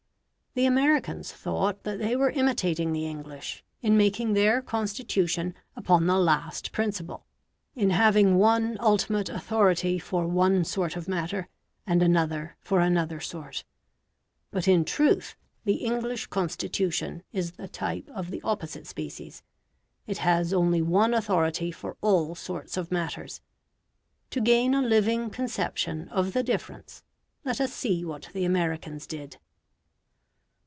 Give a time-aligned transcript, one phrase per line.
[0.53, 6.17] The Americans thought that they were imitating the English in making their Constitution upon the
[6.17, 7.25] last principle
[7.73, 11.47] in having one ultimate authority for one sort of matter,
[11.87, 13.63] and another for another sort.
[14.51, 19.43] But in truth the English Constitution is the type of the opposite species;
[20.05, 23.39] it has only one authority for all sorts of matters.
[24.31, 27.03] To gain a living conception of the difference
[27.45, 29.37] let us see what the Americans did.